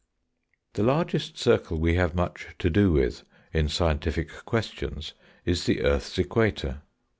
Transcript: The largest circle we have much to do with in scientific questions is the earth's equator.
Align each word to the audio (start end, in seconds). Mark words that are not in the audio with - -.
The 0.73 0.81
largest 0.81 1.37
circle 1.37 1.77
we 1.79 1.93
have 1.93 2.15
much 2.15 2.47
to 2.57 2.71
do 2.71 2.91
with 2.91 3.21
in 3.53 3.67
scientific 3.69 4.31
questions 4.45 5.13
is 5.45 5.67
the 5.67 5.83
earth's 5.83 6.17
equator. 6.17 6.81